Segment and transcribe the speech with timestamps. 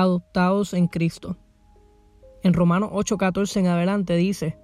[0.00, 1.36] adoptados en Cristo.
[2.42, 4.58] En Romanos 8:14 en adelante dice,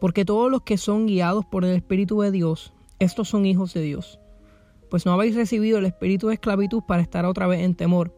[0.00, 3.82] porque todos los que son guiados por el Espíritu de Dios, estos son hijos de
[3.82, 4.18] Dios.
[4.90, 8.14] Pues no habéis recibido el espíritu de esclavitud para estar otra vez en temor,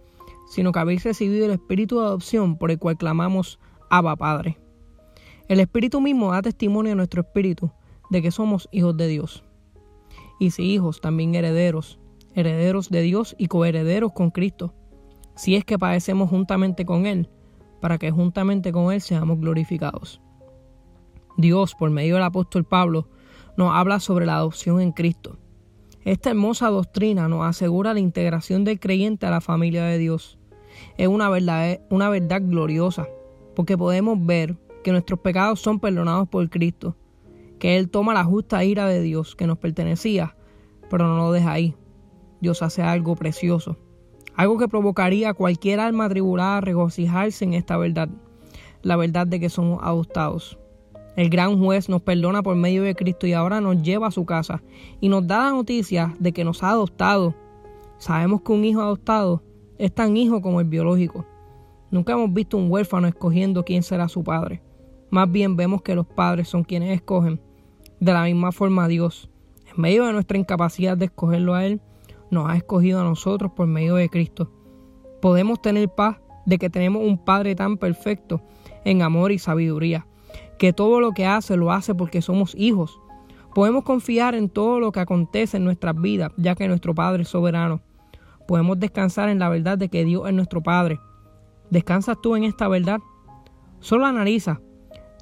[0.51, 3.59] sino que habéis recibido el espíritu de adopción por el cual clamamos
[3.91, 4.59] Abba Padre.
[5.49, 7.73] El Espíritu mismo da testimonio a nuestro espíritu
[8.09, 9.43] de que somos hijos de Dios.
[10.39, 11.99] Y si hijos, también herederos,
[12.35, 14.75] herederos de Dios y coherederos con Cristo,
[15.41, 17.31] si es que padecemos juntamente con Él,
[17.81, 20.21] para que juntamente con Él seamos glorificados.
[21.39, 23.09] Dios, por medio del apóstol Pablo,
[23.57, 25.39] nos habla sobre la adopción en Cristo.
[26.05, 30.39] Esta hermosa doctrina nos asegura la integración del creyente a la familia de Dios.
[30.99, 33.09] Es una verdad, una verdad gloriosa,
[33.57, 36.99] porque podemos ver que nuestros pecados son perdonados por Cristo,
[37.59, 40.37] que Él toma la justa ira de Dios que nos pertenecía,
[40.91, 41.75] pero no lo deja ahí.
[42.43, 43.79] Dios hace algo precioso,
[44.41, 48.09] algo que provocaría a cualquier alma atribulada a regocijarse en esta verdad,
[48.81, 50.59] la verdad de que somos adoptados.
[51.15, 54.25] El gran juez nos perdona por medio de Cristo y ahora nos lleva a su
[54.25, 54.63] casa
[54.99, 57.35] y nos da la noticia de que nos ha adoptado.
[57.99, 59.43] Sabemos que un hijo adoptado
[59.77, 61.27] es tan hijo como el biológico.
[61.91, 64.63] Nunca hemos visto un huérfano escogiendo quién será su padre.
[65.11, 67.43] Más bien vemos que los padres son quienes escogen.
[68.01, 69.29] De la misma forma Dios,
[69.67, 71.83] en medio de nuestra incapacidad de escogerlo a Él,
[72.31, 74.51] nos ha escogido a nosotros por medio de Cristo.
[75.21, 78.43] Podemos tener paz de que tenemos un Padre tan perfecto
[78.85, 80.07] en amor y sabiduría,
[80.59, 83.01] que todo lo que hace lo hace porque somos hijos.
[83.55, 87.29] Podemos confiar en todo lo que acontece en nuestras vidas, ya que nuestro Padre es
[87.29, 87.83] soberano.
[88.47, 91.01] Podemos descansar en la verdad de que Dios es nuestro Padre.
[91.71, 93.01] ¿Descansas tú en esta verdad?
[93.81, 94.61] Solo analiza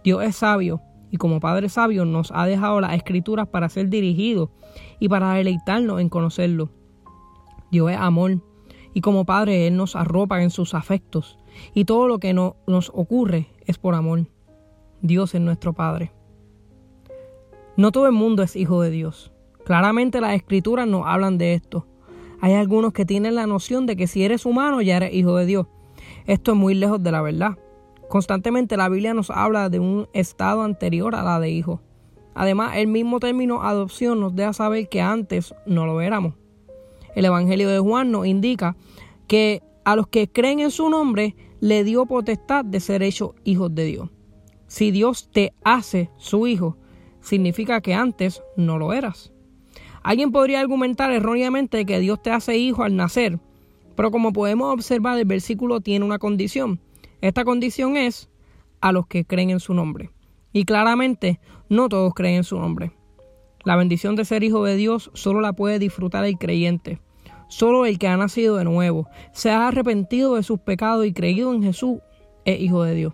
[0.05, 4.51] Dios es sabio y como Padre sabio nos ha dejado las escrituras para ser dirigidos
[4.99, 6.71] y para deleitarnos en conocerlo.
[7.71, 8.41] Dios es amor
[8.95, 11.39] y como Padre Él nos arropa en sus afectos
[11.75, 14.27] y todo lo que no, nos ocurre es por amor.
[15.03, 16.13] Dios es nuestro Padre.
[17.77, 19.33] No todo el mundo es hijo de Dios.
[19.65, 21.87] Claramente las escrituras nos hablan de esto.
[22.41, 25.47] Hay algunos que tienen la noción de que si eres humano ya eres hijo de
[25.47, 25.67] Dios.
[26.27, 27.59] Esto es muy lejos de la verdad.
[28.09, 31.81] Constantemente la Biblia nos habla de un estado anterior a la de hijo.
[32.35, 36.35] Además, el mismo término adopción nos deja saber que antes no lo éramos.
[37.15, 38.77] El Evangelio de Juan nos indica
[39.27, 43.75] que a los que creen en su nombre le dio potestad de ser hechos hijos
[43.75, 44.11] de Dios.
[44.67, 46.77] Si Dios te hace su hijo,
[47.21, 49.33] significa que antes no lo eras.
[50.03, 53.39] Alguien podría argumentar erróneamente que Dios te hace hijo al nacer,
[53.97, 56.81] pero como podemos observar el versículo tiene una condición.
[57.21, 58.29] Esta condición es
[58.81, 60.11] a los que creen en su nombre.
[60.53, 62.93] Y claramente no todos creen en su nombre.
[63.69, 67.03] La bendición de ser hijo de Dios solo la puede disfrutar el creyente.
[67.49, 71.53] Solo el que ha nacido de nuevo, se ha arrepentido de sus pecados y creído
[71.53, 71.99] en Jesús,
[72.47, 73.13] es hijo de Dios.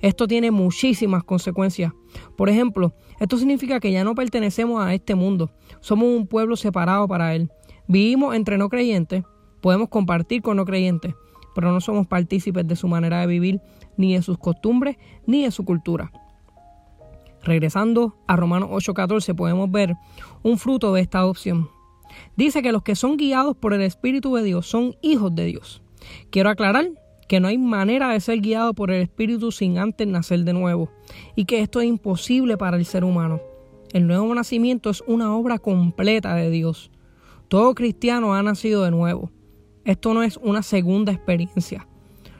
[0.00, 1.92] Esto tiene muchísimas consecuencias.
[2.38, 5.50] Por ejemplo, esto significa que ya no pertenecemos a este mundo.
[5.80, 7.52] Somos un pueblo separado para Él.
[7.86, 9.24] Vivimos entre no creyentes,
[9.60, 11.14] podemos compartir con no creyentes,
[11.54, 13.60] pero no somos partícipes de su manera de vivir,
[13.98, 16.12] ni de sus costumbres, ni de su cultura.
[17.46, 19.94] Regresando a Romanos 8:14 podemos ver
[20.42, 21.70] un fruto de esta adopción.
[22.36, 25.80] Dice que los que son guiados por el Espíritu de Dios son hijos de Dios.
[26.30, 26.90] Quiero aclarar
[27.28, 30.90] que no hay manera de ser guiado por el Espíritu sin antes nacer de nuevo,
[31.36, 33.40] y que esto es imposible para el ser humano.
[33.92, 36.90] El nuevo nacimiento es una obra completa de Dios.
[37.46, 39.30] Todo cristiano ha nacido de nuevo.
[39.84, 41.86] Esto no es una segunda experiencia.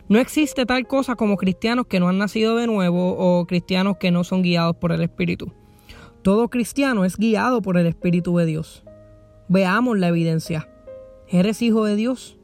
[0.08, 4.12] No existe tal cosa como cristianos que no han nacido de nuevo o cristianos que
[4.12, 5.52] no son guiados por el Espíritu.
[6.22, 8.84] Todo cristiano es guiado por el Espíritu de Dios.
[9.48, 10.68] Veamos la evidencia.
[11.28, 12.38] ¿Eres hijo de Dios?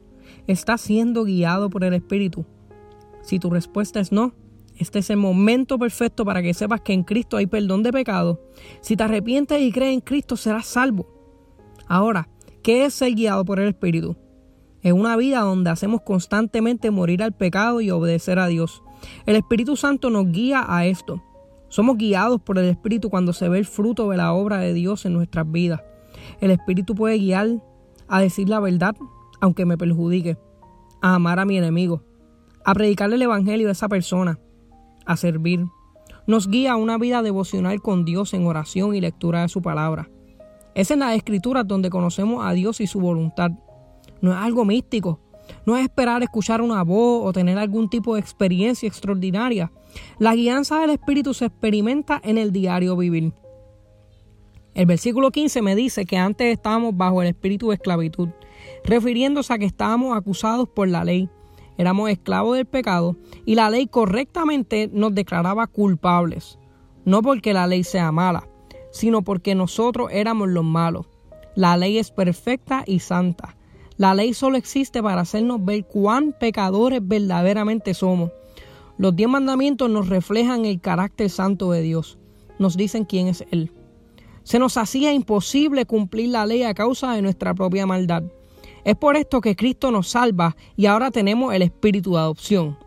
[0.45, 2.45] ¿Estás siendo guiado por el Espíritu?
[3.21, 4.33] Si tu respuesta es no,
[4.77, 8.41] este es el momento perfecto para que sepas que en Cristo hay perdón de pecado.
[8.81, 11.07] Si te arrepientes y crees en Cristo, serás salvo.
[11.87, 12.27] Ahora,
[12.61, 14.17] ¿qué es ser guiado por el Espíritu?
[14.83, 18.83] Es una vida donde hacemos constantemente morir al pecado y obedecer a Dios.
[19.25, 21.23] El Espíritu Santo nos guía a esto.
[21.69, 25.05] Somos guiados por el Espíritu cuando se ve el fruto de la obra de Dios
[25.05, 25.81] en nuestras vidas.
[26.41, 27.63] El Espíritu puede guiar
[28.09, 28.93] a decir la verdad,
[29.39, 30.37] aunque me perjudique,
[31.01, 32.03] a amar a mi enemigo,
[32.65, 34.37] a predicarle el Evangelio a esa persona,
[35.05, 35.65] a servir.
[36.27, 40.09] Nos guía a una vida devocional con Dios en oración y lectura de su palabra.
[40.75, 43.51] Es en las escrituras donde conocemos a Dios y su voluntad
[44.23, 45.19] no es algo místico,
[45.65, 49.69] no es esperar escuchar una voz o tener algún tipo de experiencia extraordinaria.
[50.17, 53.33] La guianza del Espíritu se experimenta en el diario vivir.
[54.75, 58.29] El versículo 15 me dice que antes estábamos bajo el espíritu de esclavitud,
[58.85, 61.29] refiriéndose a que estábamos acusados por la ley,
[61.77, 66.57] éramos esclavos del pecado y la ley correctamente nos declaraba culpables.
[67.03, 68.47] No porque la ley sea mala,
[68.89, 71.07] sino porque nosotros éramos los malos.
[71.55, 73.57] La ley es perfecta y santa.
[73.97, 78.31] La ley solo existe para hacernos ver cuán pecadores verdaderamente somos.
[78.97, 82.17] Los diez mandamientos nos reflejan el carácter santo de Dios.
[82.59, 83.71] Nos dicen quién es Él.
[84.43, 88.23] Se nos hacía imposible cumplir la ley a causa de nuestra propia maldad.
[88.83, 92.77] Es por esto que Cristo nos salva y ahora tenemos el espíritu de adopción.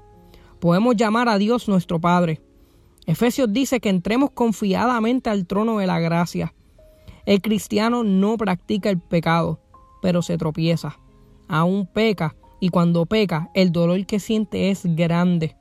[0.61, 2.41] Podemos llamar a Dios nuestro Padre.
[3.07, 6.53] Efesios dice que entremos confiadamente al trono de la gracia.
[7.25, 9.61] El cristiano no practica el pecado,
[10.07, 11.01] pero se tropieza.
[11.49, 15.57] Aún peca, y cuando peca, el dolor que siente es grande.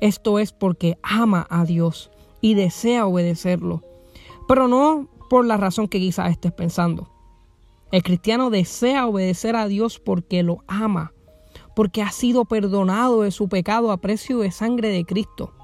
[0.00, 2.08] Esto es porque ama a Dios
[2.40, 3.82] y desea obedecerlo,
[4.46, 7.10] pero no por la razón que quizás estés pensando.
[7.90, 11.12] El cristiano desea obedecer a Dios porque lo ama,
[11.74, 15.54] porque ha sido perdonado de su pecado a precio de sangre de Cristo.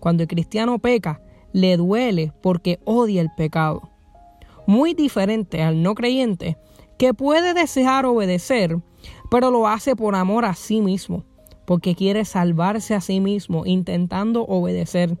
[0.00, 1.22] Cuando el cristiano peca,
[1.52, 3.88] le duele porque odia el pecado.
[4.66, 6.58] Muy diferente al no creyente,
[7.02, 8.78] que puede desear obedecer,
[9.28, 11.24] pero lo hace por amor a sí mismo,
[11.66, 15.18] porque quiere salvarse a sí mismo intentando obedecer.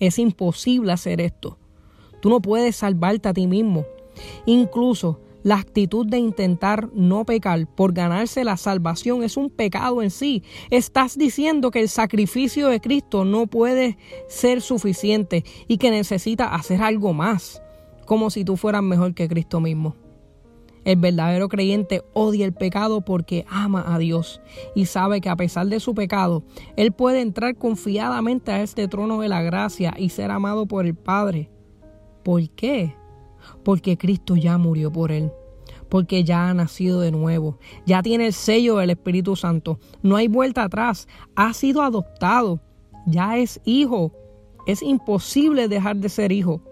[0.00, 1.58] Es imposible hacer esto.
[2.20, 3.86] Tú no puedes salvarte a ti mismo.
[4.46, 10.10] Incluso la actitud de intentar no pecar por ganarse la salvación es un pecado en
[10.10, 10.42] sí.
[10.70, 16.82] Estás diciendo que el sacrificio de Cristo no puede ser suficiente y que necesita hacer
[16.82, 17.62] algo más,
[18.06, 19.94] como si tú fueras mejor que Cristo mismo.
[20.84, 24.40] El verdadero creyente odia el pecado porque ama a Dios
[24.74, 26.44] y sabe que a pesar de su pecado,
[26.76, 30.94] Él puede entrar confiadamente a este trono de la gracia y ser amado por el
[30.94, 31.50] Padre.
[32.22, 32.94] ¿Por qué?
[33.62, 35.32] porque Cristo ya murió por él,
[35.88, 40.28] porque ya ha nacido de nuevo, ya tiene el sello del Espíritu Santo, no hay
[40.28, 42.60] vuelta atrás, ha sido adoptado,
[43.06, 44.12] ya es hijo,
[44.66, 46.62] es imposible dejar de ser hijo.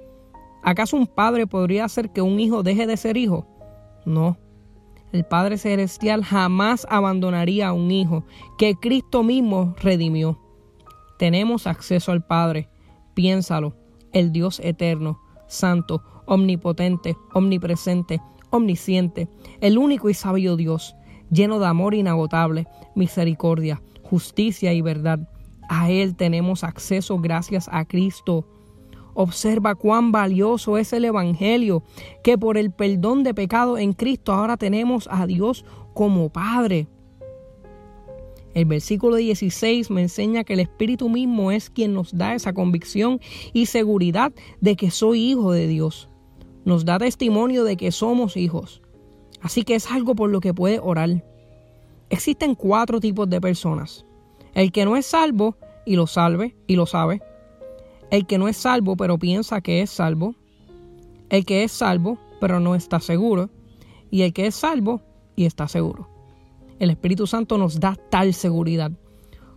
[0.64, 3.46] ¿Acaso un padre podría hacer que un hijo deje de ser hijo?
[4.04, 4.36] No.
[5.12, 8.24] El Padre Celestial jamás abandonaría a un hijo
[8.56, 10.38] que Cristo mismo redimió.
[11.18, 12.68] Tenemos acceso al Padre.
[13.14, 13.76] Piénsalo,
[14.12, 19.28] el Dios eterno, santo, omnipotente, omnipresente, omnisciente,
[19.60, 20.96] el único y sabio Dios,
[21.30, 25.28] lleno de amor inagotable, misericordia, justicia y verdad.
[25.68, 28.46] A Él tenemos acceso gracias a Cristo.
[29.14, 31.82] Observa cuán valioso es el Evangelio,
[32.22, 35.64] que por el perdón de pecado en Cristo ahora tenemos a Dios
[35.94, 36.86] como Padre.
[38.54, 43.20] El versículo 16 me enseña que el Espíritu mismo es quien nos da esa convicción
[43.52, 46.08] y seguridad de que soy hijo de Dios
[46.64, 48.82] nos da testimonio de que somos hijos.
[49.40, 51.24] Así que es algo por lo que puede orar.
[52.10, 54.04] Existen cuatro tipos de personas.
[54.54, 57.22] El que no es salvo y lo salve y lo sabe.
[58.12, 60.34] El que no es salvo pero piensa que es salvo.
[61.30, 63.48] El que es salvo pero no está seguro.
[64.10, 65.00] Y el que es salvo
[65.34, 66.10] y está seguro.
[66.78, 68.92] El Espíritu Santo nos da tal seguridad.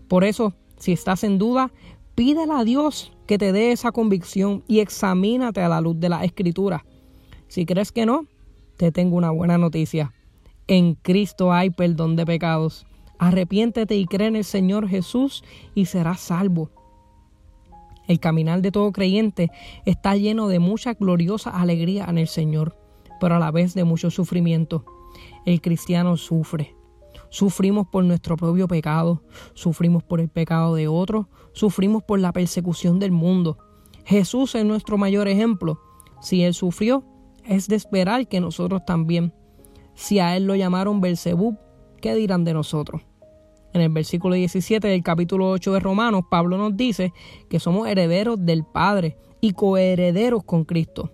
[0.07, 1.73] Por eso, si estás en duda,
[2.15, 6.23] pídele a Dios que te dé esa convicción y examínate a la luz de la
[6.23, 6.85] Escritura.
[7.49, 8.25] Si crees que no,
[8.77, 10.13] te tengo una buena noticia.
[10.67, 12.85] En Cristo hay perdón de pecados.
[13.19, 15.43] Arrepiéntete y cree en el Señor Jesús
[15.73, 16.69] y serás salvo.
[18.07, 19.51] El caminar de todo creyente
[19.85, 22.77] está lleno de mucha gloriosa alegría en el Señor,
[23.19, 24.85] pero a la vez de mucho sufrimiento.
[25.45, 26.75] El cristiano sufre.
[27.29, 32.99] Sufrimos por nuestro propio pecado, sufrimos por el pecado de otros, sufrimos por la persecución
[32.99, 33.57] del mundo.
[34.05, 35.81] Jesús es nuestro mayor ejemplo.
[36.21, 37.03] Si Él sufrió,
[37.47, 39.33] es de esperar que nosotros también.
[39.93, 41.57] Si a él lo llamaron Belzebub,
[42.01, 43.01] ¿qué dirán de nosotros?
[43.75, 47.11] En el versículo 17 del capítulo 8 de Romanos, Pablo nos dice
[47.49, 51.11] que somos herederos del Padre y coherederos con Cristo.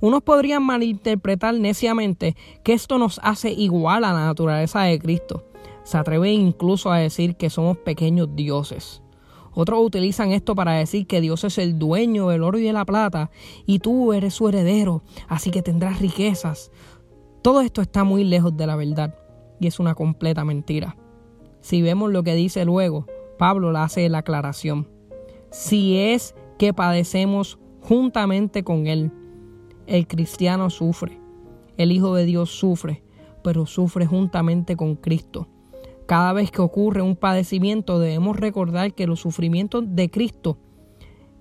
[0.00, 5.48] Unos podrían malinterpretar neciamente que esto nos hace igual a la naturaleza de Cristo.
[5.82, 9.02] Se atreve incluso a decir que somos pequeños dioses.
[9.52, 12.84] Otros utilizan esto para decir que Dios es el dueño del oro y de la
[12.84, 13.32] plata
[13.66, 16.70] y tú eres su heredero, así que tendrás riquezas.
[17.42, 19.18] Todo esto está muy lejos de la verdad
[19.58, 20.96] y es una completa mentira.
[21.60, 23.06] Si vemos lo que dice luego,
[23.38, 24.88] Pablo le hace la aclaración.
[25.50, 29.12] Si es que padecemos juntamente con Él,
[29.86, 31.20] el cristiano sufre,
[31.76, 33.02] el Hijo de Dios sufre,
[33.42, 35.48] pero sufre juntamente con Cristo.
[36.06, 40.58] Cada vez que ocurre un padecimiento debemos recordar que los sufrimientos de Cristo,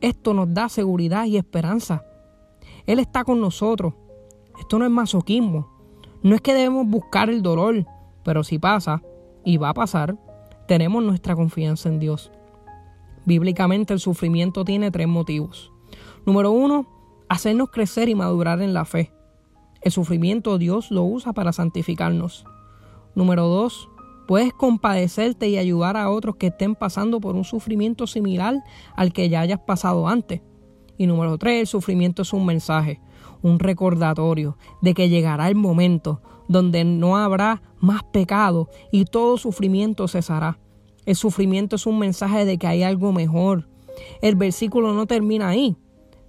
[0.01, 2.05] esto nos da seguridad y esperanza.
[2.85, 3.93] Él está con nosotros.
[4.59, 5.69] Esto no es masoquismo.
[6.21, 7.85] No es que debemos buscar el dolor,
[8.23, 9.01] pero si pasa,
[9.45, 10.17] y va a pasar,
[10.67, 12.31] tenemos nuestra confianza en Dios.
[13.25, 15.71] Bíblicamente el sufrimiento tiene tres motivos.
[16.25, 16.87] Número uno,
[17.29, 19.11] hacernos crecer y madurar en la fe.
[19.81, 22.45] El sufrimiento Dios lo usa para santificarnos.
[23.13, 23.87] Número dos,
[24.27, 28.63] puedes compadecerte y ayudar a otros que estén pasando por un sufrimiento similar
[28.95, 30.41] al que ya hayas pasado antes.
[30.97, 32.99] Y número tres, el sufrimiento es un mensaje,
[33.41, 40.07] un recordatorio de que llegará el momento donde no habrá más pecado y todo sufrimiento
[40.07, 40.59] cesará.
[41.05, 43.67] El sufrimiento es un mensaje de que hay algo mejor.
[44.21, 45.77] El versículo no termina ahí.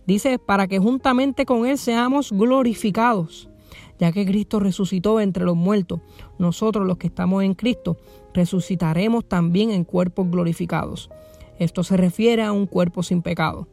[0.06, 3.48] Dice, para que juntamente con Él seamos glorificados.
[3.98, 6.00] Ya que Cristo resucitó entre los muertos,
[6.38, 7.96] nosotros los que estamos en Cristo
[8.34, 11.10] resucitaremos también en cuerpos glorificados.
[11.58, 13.66] Esto se refiere a un cuerpo sin pecado.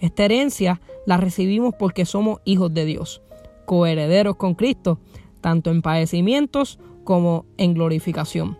[0.00, 3.20] Esta herencia la recibimos porque somos hijos de Dios,
[3.66, 4.98] coherederos con Cristo,
[5.40, 8.58] tanto en padecimientos como en glorificación.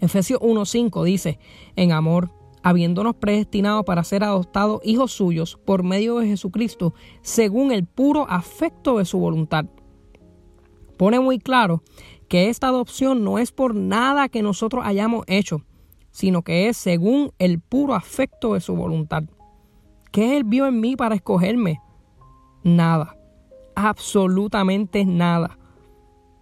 [0.00, 1.38] Efesios 1.5 dice,
[1.76, 2.30] en amor,
[2.62, 8.98] habiéndonos predestinado para ser adoptados hijos suyos por medio de Jesucristo, según el puro afecto
[8.98, 9.66] de su voluntad.
[10.96, 11.82] Pone muy claro
[12.28, 15.62] que esta adopción no es por nada que nosotros hayamos hecho,
[16.10, 19.24] sino que es según el puro afecto de su voluntad.
[20.12, 21.80] ¿Qué Él vio en mí para escogerme?
[22.62, 23.16] Nada,
[23.74, 25.58] absolutamente nada,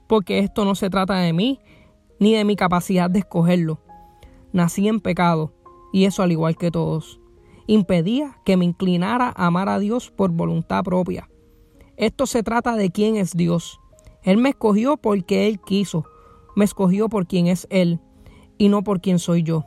[0.07, 1.61] porque esto no se trata de mí,
[2.19, 3.81] ni de mi capacidad de escogerlo.
[4.53, 5.53] Nací en pecado,
[5.93, 7.21] y eso al igual que todos.
[7.67, 11.31] Impedía que me inclinara a amar a Dios por voluntad propia.
[11.97, 13.81] Esto se trata de quién es Dios.
[14.23, 16.05] Él me escogió porque Él quiso,
[16.57, 18.01] me escogió por quien es Él
[18.59, 19.65] y no por quien soy yo.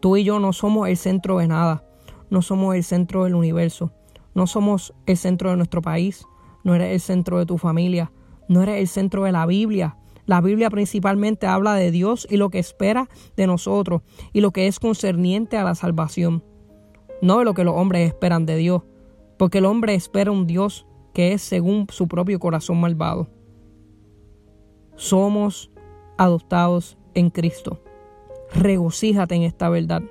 [0.00, 1.84] Tú y yo no somos el centro de nada,
[2.30, 3.92] no somos el centro del universo,
[4.34, 6.24] no somos el centro de nuestro país,
[6.68, 8.12] no eres el centro de tu familia,
[8.46, 9.96] no eres el centro de la Biblia,
[10.26, 13.08] la Biblia principalmente habla de Dios y lo que espera
[13.38, 14.02] de nosotros
[14.34, 16.44] y lo que es concerniente a la salvación,
[17.22, 18.82] no de lo que los hombres esperan de Dios,
[19.38, 23.30] porque el hombre espera un Dios que es según su propio corazón malvado.
[24.94, 25.70] Somos
[26.18, 27.82] adoptados en Cristo.
[28.54, 30.02] Regocíjate en esta verdad.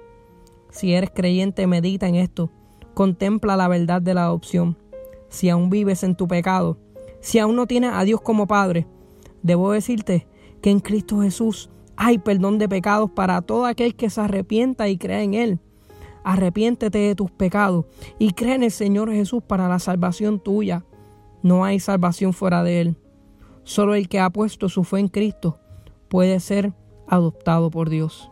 [0.72, 2.50] Si eres creyente, medita en esto.
[2.96, 4.76] Contempla la verdad de la adopción.
[5.30, 6.78] Si aún vives en tu pecado,
[7.20, 8.88] si aún no tienes a Dios como Padre,
[9.48, 10.28] Debo decirte
[10.62, 14.98] que en Cristo Jesús hay perdón de pecados para todo aquel que se arrepienta y
[14.98, 15.60] cree en Él.
[16.24, 17.86] Arrepiéntete de tus pecados
[18.20, 20.84] y cree en el Señor Jesús para la salvación tuya.
[21.44, 22.98] No hay salvación fuera de Él.
[23.64, 25.60] Solo el que ha puesto su fe en Cristo
[26.10, 26.74] puede ser
[27.08, 28.30] adoptado por Dios.